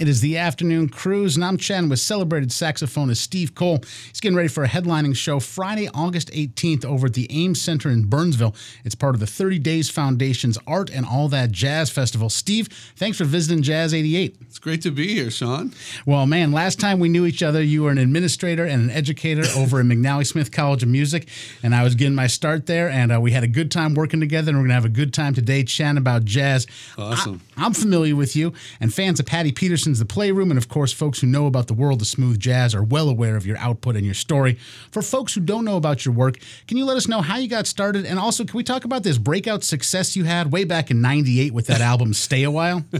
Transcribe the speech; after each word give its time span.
It 0.00 0.08
is 0.08 0.22
the 0.22 0.38
afternoon 0.38 0.88
cruise, 0.88 1.36
and 1.36 1.44
I'm 1.44 1.58
chatting 1.58 1.90
with 1.90 2.00
celebrated 2.00 2.48
saxophonist 2.48 3.18
Steve 3.18 3.54
Cole. 3.54 3.80
He's 4.08 4.18
getting 4.18 4.34
ready 4.34 4.48
for 4.48 4.64
a 4.64 4.66
headlining 4.66 5.14
show 5.14 5.40
Friday, 5.40 5.90
August 5.92 6.30
18th 6.30 6.86
over 6.86 7.08
at 7.08 7.12
the 7.12 7.30
Ames 7.30 7.60
Center 7.60 7.90
in 7.90 8.04
Burnsville. 8.04 8.54
It's 8.82 8.94
part 8.94 9.14
of 9.14 9.20
the 9.20 9.26
30 9.26 9.58
Days 9.58 9.90
Foundation's 9.90 10.56
Art 10.66 10.88
and 10.88 11.04
All 11.04 11.28
That 11.28 11.52
Jazz 11.52 11.90
Festival. 11.90 12.30
Steve, 12.30 12.68
thanks 12.96 13.18
for 13.18 13.24
visiting 13.24 13.62
Jazz 13.62 13.92
88. 13.92 14.36
It's 14.40 14.58
great 14.58 14.80
to 14.80 14.90
be 14.90 15.06
here, 15.08 15.30
Sean. 15.30 15.74
Well, 16.06 16.24
man, 16.24 16.50
last 16.50 16.80
time 16.80 16.98
we 16.98 17.10
knew 17.10 17.26
each 17.26 17.42
other, 17.42 17.62
you 17.62 17.82
were 17.82 17.90
an 17.90 17.98
administrator 17.98 18.64
and 18.64 18.80
an 18.80 18.90
educator 18.90 19.42
over 19.54 19.80
at 19.80 19.84
McNally 19.84 20.26
Smith 20.26 20.50
College 20.50 20.82
of 20.82 20.88
Music, 20.88 21.28
and 21.62 21.74
I 21.74 21.82
was 21.82 21.94
getting 21.94 22.14
my 22.14 22.26
start 22.26 22.64
there, 22.64 22.88
and 22.88 23.12
uh, 23.12 23.20
we 23.20 23.32
had 23.32 23.44
a 23.44 23.48
good 23.48 23.70
time 23.70 23.92
working 23.92 24.20
together, 24.20 24.48
and 24.48 24.56
we're 24.56 24.62
going 24.62 24.70
to 24.70 24.74
have 24.76 24.86
a 24.86 24.88
good 24.88 25.12
time 25.12 25.34
today 25.34 25.62
chatting 25.62 25.98
about 25.98 26.24
jazz. 26.24 26.66
Awesome. 26.96 27.42
I, 27.58 27.66
I'm 27.66 27.74
familiar 27.74 28.16
with 28.16 28.34
you, 28.34 28.54
and 28.80 28.94
fans 28.94 29.20
of 29.20 29.26
Patty 29.26 29.52
The 29.98 30.04
Playroom, 30.04 30.50
and 30.50 30.58
of 30.58 30.68
course, 30.68 30.92
folks 30.92 31.20
who 31.20 31.26
know 31.26 31.46
about 31.46 31.66
the 31.66 31.74
world 31.74 32.00
of 32.00 32.06
smooth 32.06 32.38
jazz 32.38 32.74
are 32.74 32.82
well 32.82 33.08
aware 33.08 33.36
of 33.36 33.46
your 33.46 33.58
output 33.58 33.96
and 33.96 34.04
your 34.04 34.14
story. 34.14 34.54
For 34.90 35.02
folks 35.02 35.34
who 35.34 35.40
don't 35.40 35.64
know 35.64 35.76
about 35.76 36.04
your 36.04 36.14
work, 36.14 36.38
can 36.66 36.76
you 36.76 36.84
let 36.84 36.96
us 36.96 37.08
know 37.08 37.20
how 37.20 37.36
you 37.36 37.48
got 37.48 37.66
started? 37.66 38.06
And 38.06 38.18
also, 38.18 38.44
can 38.44 38.56
we 38.56 38.62
talk 38.62 38.84
about 38.84 39.02
this 39.02 39.18
breakout 39.18 39.64
success 39.64 40.16
you 40.16 40.24
had 40.24 40.52
way 40.52 40.64
back 40.64 40.90
in 40.90 41.00
98 41.00 41.52
with 41.52 41.66
that 41.66 41.80
album, 41.80 42.14
Stay 42.14 42.42
a 42.42 42.50
While? 42.50 42.84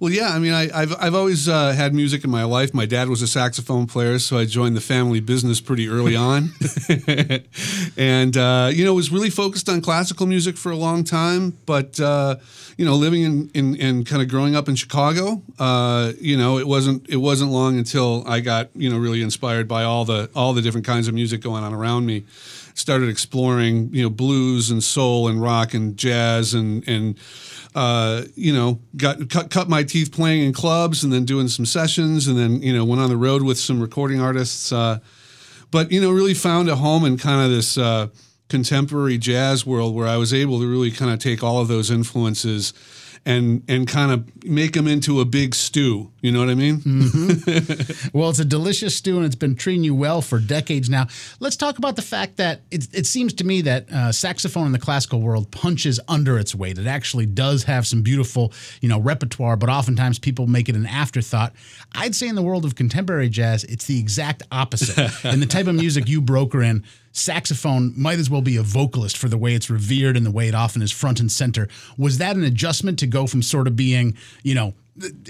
Well, 0.00 0.12
yeah, 0.12 0.30
I 0.30 0.38
mean, 0.38 0.52
I, 0.52 0.80
have 0.80 0.96
I've 0.98 1.14
always 1.14 1.48
uh, 1.48 1.72
had 1.72 1.94
music 1.94 2.24
in 2.24 2.30
my 2.30 2.44
life. 2.44 2.74
My 2.74 2.86
dad 2.86 3.08
was 3.08 3.22
a 3.22 3.28
saxophone 3.28 3.86
player, 3.86 4.18
so 4.18 4.38
I 4.38 4.46
joined 4.46 4.76
the 4.76 4.80
family 4.80 5.20
business 5.20 5.60
pretty 5.60 5.88
early 5.88 6.16
on. 6.30 6.50
and, 7.96 8.36
uh, 8.36 8.70
you 8.72 8.84
know, 8.84 8.94
was 8.94 9.12
really 9.12 9.30
focused 9.30 9.68
on 9.68 9.80
classical 9.80 10.26
music 10.26 10.56
for 10.56 10.72
a 10.72 10.76
long 10.76 11.04
time. 11.04 11.56
But, 11.66 12.00
uh, 12.00 12.36
you 12.76 12.84
know, 12.84 12.94
living 12.94 13.22
in, 13.22 13.50
in, 13.54 13.76
in 13.76 14.04
kind 14.04 14.22
of 14.22 14.28
growing 14.28 14.56
up 14.56 14.68
in 14.68 14.74
Chicago, 14.74 15.42
uh, 15.58 16.01
you 16.20 16.36
know, 16.36 16.58
it 16.58 16.66
wasn't 16.66 17.08
it 17.08 17.16
wasn't 17.16 17.50
long 17.50 17.78
until 17.78 18.24
I 18.26 18.40
got, 18.40 18.70
you 18.74 18.90
know, 18.90 18.98
really 18.98 19.22
inspired 19.22 19.66
by 19.68 19.84
all 19.84 20.04
the 20.04 20.30
all 20.34 20.52
the 20.52 20.62
different 20.62 20.86
kinds 20.86 21.08
of 21.08 21.14
music 21.14 21.40
going 21.40 21.64
on 21.64 21.74
around 21.74 22.06
me. 22.06 22.24
Started 22.74 23.08
exploring, 23.08 23.90
you 23.92 24.02
know, 24.02 24.10
blues 24.10 24.70
and 24.70 24.82
soul 24.82 25.28
and 25.28 25.42
rock 25.42 25.74
and 25.74 25.96
jazz 25.96 26.54
and 26.54 26.86
and 26.88 27.16
uh, 27.74 28.22
you 28.34 28.52
know, 28.52 28.80
got 28.96 29.28
cut, 29.30 29.50
cut 29.50 29.68
my 29.68 29.82
teeth 29.82 30.12
playing 30.12 30.42
in 30.42 30.52
clubs 30.52 31.02
and 31.02 31.12
then 31.12 31.24
doing 31.24 31.48
some 31.48 31.64
sessions 31.64 32.28
and 32.28 32.38
then, 32.38 32.60
you 32.62 32.72
know, 32.72 32.84
went 32.84 33.00
on 33.00 33.08
the 33.08 33.16
road 33.16 33.42
with 33.42 33.58
some 33.58 33.80
recording 33.80 34.20
artists. 34.20 34.72
Uh, 34.72 34.98
but, 35.70 35.90
you 35.90 36.00
know, 36.00 36.10
really 36.10 36.34
found 36.34 36.68
a 36.68 36.76
home 36.76 37.04
in 37.04 37.16
kind 37.16 37.44
of 37.44 37.50
this 37.50 37.78
uh, 37.78 38.08
contemporary 38.50 39.16
jazz 39.16 39.64
world 39.64 39.94
where 39.94 40.06
I 40.06 40.18
was 40.18 40.34
able 40.34 40.60
to 40.60 40.70
really 40.70 40.90
kind 40.90 41.10
of 41.10 41.18
take 41.18 41.42
all 41.42 41.60
of 41.60 41.68
those 41.68 41.90
influences 41.90 42.74
and 43.24 43.62
and 43.68 43.86
kind 43.86 44.10
of 44.10 44.44
make 44.44 44.72
them 44.72 44.88
into 44.88 45.20
a 45.20 45.24
big 45.24 45.54
stew. 45.54 46.10
You 46.20 46.32
know 46.32 46.40
what 46.40 46.48
I 46.50 46.54
mean? 46.54 46.78
Mm-hmm. 46.78 48.08
well, 48.18 48.30
it's 48.30 48.38
a 48.38 48.44
delicious 48.44 48.96
stew, 48.96 49.16
and 49.16 49.26
it's 49.26 49.34
been 49.34 49.54
treating 49.54 49.84
you 49.84 49.94
well 49.94 50.22
for 50.22 50.38
decades 50.38 50.88
now. 50.88 51.06
Let's 51.40 51.56
talk 51.56 51.78
about 51.78 51.96
the 51.96 52.02
fact 52.02 52.36
that 52.36 52.62
it, 52.70 52.88
it 52.92 53.06
seems 53.06 53.32
to 53.34 53.44
me 53.44 53.60
that 53.62 53.90
uh, 53.92 54.12
saxophone 54.12 54.66
in 54.66 54.72
the 54.72 54.78
classical 54.78 55.20
world 55.20 55.50
punches 55.50 56.00
under 56.08 56.38
its 56.38 56.54
weight. 56.54 56.78
It 56.78 56.86
actually 56.86 57.26
does 57.26 57.64
have 57.64 57.86
some 57.86 58.02
beautiful, 58.02 58.52
you 58.80 58.88
know, 58.88 59.00
repertoire, 59.00 59.56
but 59.56 59.68
oftentimes 59.68 60.18
people 60.18 60.46
make 60.46 60.68
it 60.68 60.76
an 60.76 60.86
afterthought. 60.86 61.52
I'd 61.92 62.14
say 62.14 62.28
in 62.28 62.34
the 62.34 62.42
world 62.42 62.64
of 62.64 62.74
contemporary 62.74 63.28
jazz, 63.28 63.64
it's 63.64 63.86
the 63.86 63.98
exact 63.98 64.42
opposite. 64.50 65.12
and 65.24 65.40
the 65.40 65.46
type 65.46 65.66
of 65.66 65.74
music 65.74 66.08
you 66.08 66.20
broker 66.20 66.62
in 66.62 66.84
saxophone 67.12 67.92
might 67.96 68.18
as 68.18 68.28
well 68.28 68.42
be 68.42 68.56
a 68.56 68.62
vocalist 68.62 69.16
for 69.16 69.28
the 69.28 69.38
way 69.38 69.54
it's 69.54 69.70
revered 69.70 70.16
and 70.16 70.26
the 70.26 70.30
way 70.30 70.48
it 70.48 70.54
often 70.54 70.82
is 70.82 70.90
front 70.90 71.20
and 71.20 71.30
center. 71.30 71.68
Was 71.96 72.18
that 72.18 72.36
an 72.36 72.44
adjustment 72.44 72.98
to 73.00 73.06
go 73.06 73.26
from 73.26 73.42
sort 73.42 73.66
of 73.66 73.76
being, 73.76 74.16
you 74.42 74.54
know, 74.54 74.74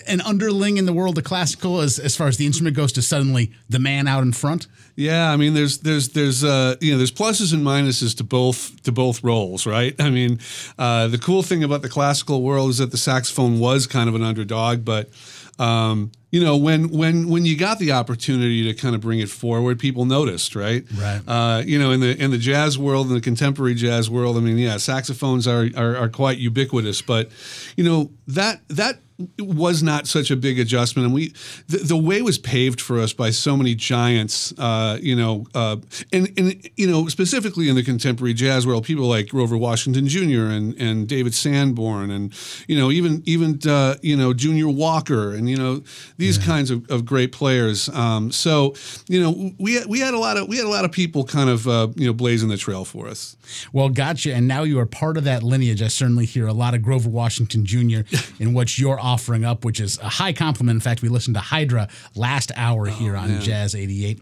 an 0.08 0.20
underling 0.22 0.77
in 0.77 0.86
the 0.86 0.92
world 0.92 1.16
of 1.19 1.25
classical 1.25 1.80
as, 1.80 1.98
as 1.98 2.16
far 2.16 2.27
as 2.27 2.36
the 2.36 2.47
instrument 2.47 2.75
goes 2.75 2.92
to 2.92 3.03
suddenly 3.03 3.53
the 3.69 3.78
man 3.78 4.08
out 4.08 4.22
in 4.22 4.33
front? 4.33 4.66
Yeah, 4.97 5.33
I 5.33 5.36
mean, 5.36 5.55
there's 5.55 5.78
there's 5.78 6.10
there's 6.10 6.42
uh, 6.42 6.77
you 6.80 6.92
know 6.92 6.98
there's 6.98 7.12
pluses 7.12 7.55
and 7.55 7.64
minuses 7.64 8.16
to 8.16 8.25
both 8.25 8.82
to 8.82 8.92
both 8.92 9.22
roles, 9.22 9.65
right? 9.65 9.94
I 10.00 10.10
mean, 10.10 10.41
uh, 10.78 11.09
the 11.09 11.19
cool 11.19 11.42
thing 11.42 11.62
about 11.62 11.82
the 11.82 11.88
classical 11.88 12.42
world 12.42 12.71
is 12.71 12.78
that 12.78 12.91
the 12.91 12.97
saxophone 12.97 13.60
was 13.60 13.87
kind 13.87 14.09
of 14.09 14.15
an 14.16 14.22
underdog, 14.22 14.84
but 14.84 15.10
um, 15.59 16.13
you 16.31 16.43
know, 16.43 16.57
when 16.57 16.89
when 16.89 17.29
when 17.29 17.45
you 17.45 17.57
got 17.59 17.79
the 17.79 17.93
opportunity 17.93 18.65
to 18.65 18.75
kind 18.75 18.95
of 18.95 19.03
bring 19.03 19.21
it 19.21 19.29
forward, 19.29 19.79
people 19.79 20.07
noticed, 20.07 20.57
right? 20.57 20.83
Right. 20.95 21.21
Uh, 21.27 21.63
you 21.65 21.79
know, 21.79 21.91
in 21.91 22.01
the 22.01 22.17
in 22.21 22.31
the 22.31 22.39
jazz 22.39 22.79
world, 22.79 23.09
in 23.09 23.15
the 23.15 23.21
contemporary 23.21 23.75
jazz 23.75 24.09
world, 24.09 24.39
I 24.39 24.41
mean, 24.41 24.57
yeah, 24.57 24.79
saxophones 24.79 25.47
are, 25.47 25.69
are 25.77 25.97
are 25.97 26.09
quite 26.09 26.39
ubiquitous, 26.39 27.03
but 27.03 27.31
you 27.77 27.85
know 27.85 28.11
that 28.29 28.67
that 28.69 28.99
was 29.39 29.83
not 29.83 30.07
such 30.07 30.31
a 30.31 30.37
big 30.37 30.59
adjustment, 30.59 31.07
and 31.07 31.15
we 31.15 31.29
the, 31.69 31.79
the 31.79 31.97
way 31.97 32.23
was 32.23 32.39
paved 32.39 32.81
for 32.81 32.99
us 32.99 33.13
by 33.13 33.31
so 33.31 33.57
many 33.57 33.75
giants. 33.75 34.53
Uh, 34.59 34.99
you 35.01 35.15
know, 35.15 35.47
uh, 35.55 35.77
and 36.13 36.33
and 36.37 36.69
you 36.77 36.87
know 36.87 37.09
specifically 37.09 37.69
in 37.69 37.75
the 37.75 37.83
contemporary 37.83 38.34
jazz 38.34 38.67
world, 38.67 38.84
people 38.84 39.07
like 39.07 39.29
Grover 39.29 39.57
Washington 39.57 40.07
Jr. 40.07 40.47
and 40.47 40.75
and 40.81 41.09
David 41.09 41.34
Sanborn, 41.34 42.11
and 42.11 42.34
you 42.67 42.77
know 42.77 42.91
even 42.91 43.23
even 43.25 43.59
uh, 43.67 43.97
you 44.03 44.17
know 44.17 44.33
Junior 44.33 44.69
Walker, 44.69 45.33
and 45.33 45.49
you 45.53 45.59
know 45.59 45.83
these 46.17 46.39
yeah. 46.39 46.45
kinds 46.45 46.71
of, 46.71 46.91
of 46.91 47.05
great 47.05 47.31
players. 47.31 47.91
Um, 47.91 48.33
so 48.33 48.75
you 49.07 49.21
know 49.21 49.53
we 49.59 49.85
we 49.85 50.01
had 50.01 50.15
a 50.15 50.19
lot 50.19 50.39
of 50.39 50.49
we 50.49 50.57
had 50.57 50.65
a 50.65 50.71
lot 50.71 50.87
of 50.87 50.93
people 50.93 51.25
kind 51.25 51.51
of 51.51 51.69
uh, 51.69 51.89
you 51.95 52.07
know 52.07 52.15
blazing 52.15 52.49
the 52.49 52.57
trail 52.57 52.87
for 52.87 53.07
us. 53.07 53.37
Well, 53.73 53.91
gotcha, 53.91 54.33
and 54.33 54.49
now 54.49 54.63
you 54.63 54.79
are 54.79 54.87
part 54.87 55.19
of 55.19 55.25
that 55.25 55.43
lineage. 55.43 55.83
I 55.83 55.89
certainly 55.89 56.25
hear 56.25 56.47
a 56.47 56.55
lot 56.55 56.75
of 56.75 56.81
Grover 56.83 57.11
Washington 57.11 57.67
Jr. 57.67 58.01
in 58.41 58.55
what 58.55 58.79
you're 58.79 58.99
offering 58.99 59.45
up, 59.45 59.63
which 59.65 59.79
is 59.79 59.99
a 59.99 60.09
high 60.09 60.33
compliment. 60.33 60.77
In 60.77 60.81
fact, 60.81 61.03
we 61.03 61.11
listened 61.11 61.35
to 61.35 61.41
Hydra 61.41 61.89
last 62.15 62.51
hour 62.57 62.89
oh, 62.89 62.91
here 62.91 63.15
on 63.15 63.29
man. 63.29 63.41
Jazz 63.43 63.75
88. 63.75 64.21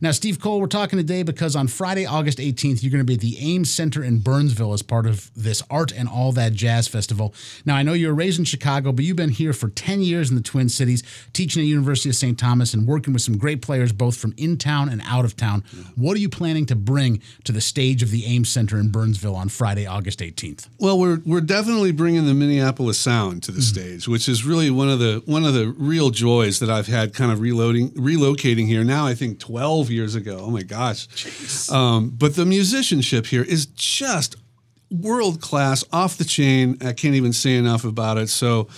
Now, 0.00 0.12
Steve 0.12 0.40
Cole, 0.40 0.60
we're 0.60 0.68
talking 0.68 0.98
today 0.98 1.24
because 1.24 1.56
on 1.56 1.66
Friday, 1.66 2.06
August 2.06 2.38
18th, 2.38 2.82
you're 2.82 2.92
going 2.92 3.00
to 3.00 3.04
be 3.04 3.14
at 3.14 3.20
the 3.20 3.36
Ames 3.38 3.70
Center 3.70 4.04
in 4.04 4.18
Burnsville 4.18 4.72
as 4.72 4.82
part 4.82 5.06
of 5.06 5.30
this 5.34 5.62
Art 5.70 5.92
and 5.92 6.08
All 6.08 6.30
That 6.32 6.52
Jazz 6.52 6.86
Festival. 6.86 7.34
Now, 7.64 7.76
I 7.76 7.82
know 7.82 7.94
you 7.94 8.08
were 8.08 8.14
raised 8.14 8.38
in 8.38 8.44
Chicago, 8.44 8.92
but 8.92 9.04
you've 9.04 9.16
been 9.16 9.30
here 9.30 9.52
for 9.52 9.68
10 9.68 10.02
years 10.02 10.30
in 10.30 10.36
the 10.36 10.42
Twin 10.42 10.57
Cities, 10.66 11.04
teaching 11.32 11.62
at 11.62 11.68
University 11.68 12.08
of 12.08 12.16
St. 12.16 12.36
Thomas 12.36 12.74
and 12.74 12.86
working 12.86 13.12
with 13.12 13.22
some 13.22 13.38
great 13.38 13.62
players 13.62 13.92
both 13.92 14.16
from 14.16 14.34
in 14.36 14.56
town 14.56 14.88
and 14.88 15.00
out 15.04 15.24
of 15.24 15.36
town. 15.36 15.62
What 15.94 16.16
are 16.16 16.20
you 16.20 16.28
planning 16.28 16.66
to 16.66 16.74
bring 16.74 17.22
to 17.44 17.52
the 17.52 17.60
stage 17.60 18.02
of 18.02 18.10
the 18.10 18.24
Ames 18.26 18.48
Center 18.48 18.78
in 18.78 18.90
Burnsville 18.90 19.36
on 19.36 19.48
Friday, 19.48 19.86
August 19.86 20.18
18th? 20.18 20.68
Well, 20.80 20.98
we're, 20.98 21.20
we're 21.24 21.40
definitely 21.40 21.92
bringing 21.92 22.26
the 22.26 22.34
Minneapolis 22.34 22.98
sound 22.98 23.42
to 23.44 23.52
the 23.52 23.60
mm-hmm. 23.60 23.80
stage, 23.80 24.08
which 24.08 24.28
is 24.28 24.44
really 24.44 24.70
one 24.70 24.88
of 24.88 24.98
the 24.98 25.22
one 25.26 25.44
of 25.44 25.54
the 25.54 25.68
real 25.78 26.10
joys 26.10 26.58
that 26.58 26.70
I've 26.70 26.86
had 26.86 27.14
kind 27.14 27.30
of 27.30 27.40
reloading 27.40 27.90
relocating 27.90 28.66
here 28.66 28.82
now 28.84 29.06
I 29.06 29.14
think 29.14 29.38
12 29.38 29.90
years 29.90 30.14
ago. 30.14 30.38
Oh 30.40 30.50
my 30.50 30.62
gosh. 30.62 31.70
Um, 31.70 32.10
but 32.10 32.34
the 32.34 32.46
musicianship 32.46 33.26
here 33.26 33.42
is 33.42 33.66
just 33.66 34.36
world 34.90 35.40
class, 35.40 35.84
off 35.92 36.16
the 36.16 36.24
chain. 36.24 36.78
I 36.80 36.92
can't 36.92 37.14
even 37.14 37.32
say 37.32 37.56
enough 37.56 37.84
about 37.84 38.18
it. 38.18 38.28
So, 38.28 38.68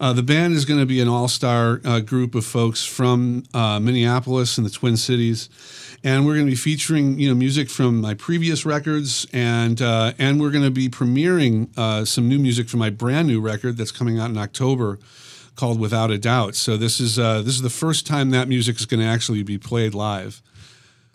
uh, 0.00 0.12
the 0.12 0.22
band 0.22 0.54
is 0.54 0.64
going 0.64 0.80
to 0.80 0.86
be 0.86 1.00
an 1.00 1.08
all 1.08 1.28
star 1.28 1.80
uh, 1.84 2.00
group 2.00 2.34
of 2.34 2.44
folks 2.44 2.84
from 2.84 3.44
uh, 3.54 3.78
Minneapolis 3.80 4.56
and 4.56 4.66
the 4.66 4.70
Twin 4.70 4.96
Cities, 4.96 5.48
and 6.02 6.26
we're 6.26 6.34
going 6.34 6.46
to 6.46 6.52
be 6.52 6.56
featuring 6.56 7.18
you 7.18 7.28
know 7.28 7.34
music 7.34 7.68
from 7.68 8.00
my 8.00 8.14
previous 8.14 8.64
records, 8.64 9.26
and 9.32 9.82
uh, 9.82 10.12
and 10.18 10.40
we're 10.40 10.50
going 10.50 10.64
to 10.64 10.70
be 10.70 10.88
premiering 10.88 11.68
uh, 11.76 12.04
some 12.04 12.28
new 12.28 12.38
music 12.38 12.68
from 12.68 12.80
my 12.80 12.90
brand 12.90 13.28
new 13.28 13.40
record 13.40 13.76
that's 13.76 13.92
coming 13.92 14.18
out 14.18 14.30
in 14.30 14.38
October. 14.38 14.98
Called 15.56 15.80
Without 15.80 16.12
a 16.12 16.18
Doubt. 16.18 16.54
So 16.54 16.76
this 16.76 17.00
is 17.00 17.18
uh, 17.18 17.42
this 17.42 17.56
is 17.56 17.62
the 17.62 17.68
first 17.68 18.06
time 18.06 18.30
that 18.30 18.46
music 18.46 18.76
is 18.76 18.86
going 18.86 19.00
to 19.00 19.06
actually 19.06 19.42
be 19.42 19.58
played 19.58 19.92
live. 19.92 20.40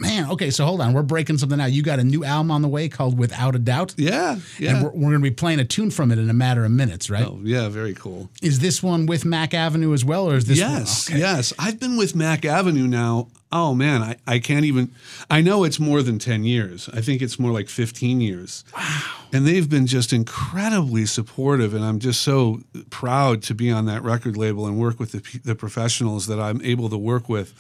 Man, 0.04 0.30
okay, 0.32 0.50
so 0.50 0.66
hold 0.66 0.82
on. 0.82 0.94
We're 0.94 1.02
breaking 1.02 1.38
something 1.38 1.60
out. 1.60 1.72
You 1.72 1.82
got 1.82 2.00
a 2.00 2.04
new 2.04 2.24
album 2.24 2.52
on 2.52 2.62
the 2.62 2.68
way 2.68 2.90
called 2.90 3.18
Without 3.18 3.56
a 3.56 3.60
Doubt? 3.60 3.96
Yeah, 3.98 4.38
yeah. 4.60 4.76
And 4.76 4.84
we're, 4.84 4.90
we're 4.92 5.10
going 5.12 5.14
to 5.24 5.30
be 5.30 5.32
playing 5.32 5.60
a 5.60 5.66
tune 5.66 5.92
from 5.92 6.12
it 6.12 6.20
in 6.20 6.30
a 6.30 6.34
matter 6.34 6.66
of 6.66 6.72
minutes, 6.72 7.10
right? 7.10 7.26
Oh, 7.26 7.40
yeah, 7.44 7.70
very 7.70 7.94
cool. 7.94 8.30
Is 8.42 8.60
this 8.60 8.84
one 8.84 9.06
with 9.06 9.24
Mack 9.26 9.54
Avenue 9.54 9.94
as 9.94 10.04
well, 10.04 10.30
or 10.30 10.36
is 10.36 10.46
this 10.46 10.60
Yes, 10.60 11.10
okay. 11.10 11.20
yes. 11.20 11.54
I've 11.58 11.80
been 11.80 11.98
with 11.98 12.16
Mack 12.16 12.46
Avenue 12.46 12.88
now. 12.88 13.30
Oh, 13.52 13.76
man, 13.76 14.02
I, 14.02 14.16
I 14.26 14.40
can't 14.40 14.66
even. 14.66 14.90
I 15.30 15.42
know 15.42 15.64
it's 15.64 15.80
more 15.80 16.02
than 16.02 16.18
10 16.18 16.44
years. 16.44 16.90
I 16.92 17.02
think 17.02 17.22
it's 17.22 17.38
more 17.38 17.52
like 17.52 17.70
15 17.70 18.20
years. 18.20 18.64
Wow. 18.76 19.02
And 19.32 19.46
they've 19.48 19.70
been 19.70 19.86
just 19.88 20.12
incredibly 20.12 21.06
supportive, 21.06 21.74
and 21.76 21.86
I'm 21.86 22.00
just 22.00 22.22
so 22.22 22.62
proud 22.90 23.44
to 23.44 23.54
be 23.54 23.70
on 23.72 23.86
that 23.86 24.02
record 24.04 24.38
label 24.38 24.66
and 24.66 24.80
work 24.80 25.00
with 25.00 25.12
the, 25.12 25.40
the 25.40 25.56
professionals 25.56 26.26
that 26.28 26.40
I'm 26.40 26.62
able 26.64 26.90
to 26.90 26.98
work 26.98 27.30
with. 27.30 27.54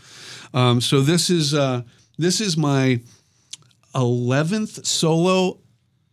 Um, 0.53 0.81
so 0.81 1.00
this 1.01 1.29
is. 1.29 1.53
Uh, 1.53 1.83
this 2.18 2.42
is 2.42 2.57
my 2.57 3.01
11th 3.95 4.86
solo 4.86 5.60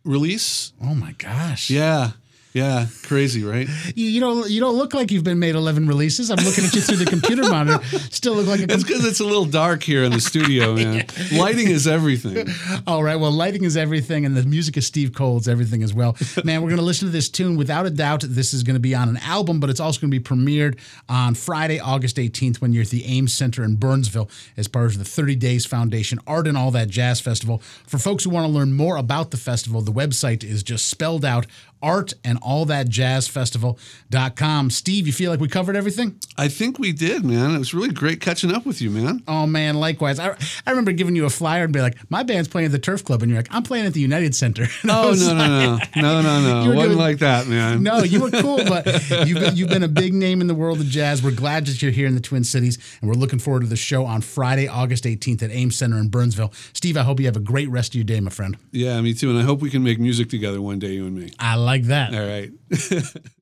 release. 0.04 0.72
Oh 0.82 0.94
my 0.94 1.12
gosh. 1.12 1.70
Yeah. 1.70 2.12
Yeah, 2.52 2.86
crazy, 3.04 3.44
right? 3.44 3.68
You, 3.94 4.06
you 4.06 4.20
don't 4.20 4.50
you 4.50 4.60
don't 4.60 4.76
look 4.76 4.92
like 4.92 5.12
you've 5.12 5.22
been 5.22 5.38
made 5.38 5.54
11 5.54 5.86
releases. 5.86 6.30
I'm 6.30 6.44
looking 6.44 6.64
at 6.64 6.74
you 6.74 6.80
through 6.80 6.96
the 6.96 7.06
computer 7.06 7.48
monitor. 7.48 7.84
Still 8.10 8.34
look 8.34 8.48
like 8.48 8.58
a 8.60 8.64
It's 8.64 8.82
because 8.82 9.04
it's 9.04 9.20
a 9.20 9.24
little 9.24 9.44
dark 9.44 9.84
here 9.84 10.02
in 10.02 10.10
the 10.10 10.20
studio, 10.20 10.74
man. 10.74 11.06
Lighting 11.32 11.68
is 11.68 11.86
everything. 11.86 12.48
All 12.88 13.04
right. 13.04 13.14
Well, 13.14 13.30
lighting 13.30 13.62
is 13.62 13.76
everything, 13.76 14.26
and 14.26 14.36
the 14.36 14.42
music 14.42 14.76
of 14.76 14.82
Steve 14.82 15.14
Cole's 15.14 15.46
everything 15.46 15.84
as 15.84 15.94
well. 15.94 16.16
Man, 16.44 16.62
we're 16.62 16.70
going 16.70 16.80
to 16.80 16.84
listen 16.84 17.06
to 17.06 17.12
this 17.12 17.28
tune. 17.28 17.56
Without 17.56 17.86
a 17.86 17.90
doubt, 17.90 18.24
this 18.26 18.52
is 18.52 18.64
going 18.64 18.74
to 18.74 18.80
be 18.80 18.94
on 18.94 19.08
an 19.08 19.18
album, 19.18 19.60
but 19.60 19.70
it's 19.70 19.80
also 19.80 20.00
going 20.00 20.10
to 20.10 20.18
be 20.18 20.22
premiered 20.22 20.78
on 21.08 21.34
Friday, 21.34 21.78
August 21.78 22.16
18th, 22.16 22.60
when 22.60 22.72
you're 22.72 22.82
at 22.82 22.88
the 22.88 23.04
Ames 23.04 23.32
Center 23.32 23.62
in 23.62 23.76
Burnsville 23.76 24.28
as 24.56 24.66
part 24.66 24.86
of 24.86 24.98
the 24.98 25.04
30 25.04 25.36
Days 25.36 25.66
Foundation 25.66 26.18
Art 26.26 26.48
and 26.48 26.56
All 26.56 26.72
That 26.72 26.88
Jazz 26.88 27.20
Festival. 27.20 27.58
For 27.86 27.98
folks 27.98 28.24
who 28.24 28.30
want 28.30 28.46
to 28.46 28.52
learn 28.52 28.72
more 28.72 28.96
about 28.96 29.30
the 29.30 29.36
festival, 29.36 29.82
the 29.82 29.92
website 29.92 30.42
is 30.42 30.64
just 30.64 30.88
spelled 30.88 31.24
out 31.24 31.46
art 31.82 32.12
and 32.24 32.38
all 32.42 32.64
that 32.66 32.88
jazz 32.88 33.28
Steve, 34.70 35.06
you 35.06 35.12
feel 35.12 35.30
like 35.30 35.40
we 35.40 35.48
covered 35.48 35.76
everything? 35.76 36.18
I 36.36 36.48
think 36.48 36.78
we 36.78 36.92
did, 36.92 37.24
man. 37.24 37.54
It 37.54 37.58
was 37.58 37.74
really 37.74 37.92
great 37.92 38.20
catching 38.20 38.52
up 38.52 38.66
with 38.66 38.80
you, 38.80 38.90
man. 38.90 39.22
Oh 39.28 39.46
man, 39.46 39.76
likewise. 39.76 40.18
I, 40.18 40.36
I 40.66 40.70
remember 40.70 40.92
giving 40.92 41.16
you 41.16 41.24
a 41.26 41.30
flyer 41.30 41.64
and 41.64 41.72
be 41.72 41.80
like, 41.80 41.96
"My 42.10 42.22
band's 42.22 42.48
playing 42.48 42.66
at 42.66 42.72
the 42.72 42.78
Turf 42.78 43.04
Club," 43.04 43.22
and 43.22 43.30
you're 43.30 43.38
like, 43.38 43.52
"I'm 43.54 43.62
playing 43.62 43.86
at 43.86 43.92
the 43.94 44.00
United 44.00 44.34
Center." 44.34 44.66
And 44.82 44.90
Oh 44.90 45.12
no, 45.18 45.34
no, 45.34 45.76
no, 45.76 45.78
no, 45.96 46.22
no, 46.22 46.40
no! 46.64 46.70
It 46.70 46.74
wasn't 46.74 46.94
doing- 46.94 46.98
like 46.98 47.18
that, 47.18 47.46
man. 47.46 47.82
No, 47.82 48.02
you 48.02 48.20
were 48.20 48.30
cool, 48.30 48.56
but 48.68 48.86
you've 49.26 49.38
been, 49.38 49.56
you've 49.56 49.68
been 49.68 49.82
a 49.82 49.88
big 49.88 50.14
name 50.14 50.40
in 50.40 50.46
the 50.46 50.54
world 50.54 50.80
of 50.80 50.86
jazz. 50.86 51.22
We're 51.22 51.30
glad 51.32 51.66
that 51.66 51.80
you're 51.82 51.90
here 51.90 52.06
in 52.06 52.14
the 52.14 52.20
Twin 52.20 52.44
Cities, 52.44 52.78
and 53.00 53.08
we're 53.08 53.16
looking 53.16 53.38
forward 53.38 53.60
to 53.60 53.66
the 53.68 53.76
show 53.76 54.04
on 54.06 54.20
Friday, 54.20 54.68
August 54.68 55.04
18th 55.04 55.42
at 55.42 55.50
Ames 55.50 55.76
Center 55.76 55.98
in 55.98 56.08
Burnsville. 56.08 56.52
Steve, 56.72 56.96
I 56.96 57.02
hope 57.02 57.20
you 57.20 57.26
have 57.26 57.36
a 57.36 57.40
great 57.40 57.68
rest 57.68 57.90
of 57.92 57.94
your 57.96 58.04
day, 58.04 58.20
my 58.20 58.30
friend. 58.30 58.56
Yeah, 58.72 59.00
me 59.00 59.14
too. 59.14 59.30
And 59.30 59.38
I 59.38 59.42
hope 59.42 59.60
we 59.60 59.70
can 59.70 59.82
make 59.82 59.98
music 59.98 60.28
together 60.30 60.60
one 60.62 60.78
day, 60.78 60.92
you 60.92 61.06
and 61.06 61.16
me. 61.16 61.30
I 61.38 61.56
like 61.56 61.84
that. 61.84 62.14
All 62.14 62.20
right. 62.30 62.50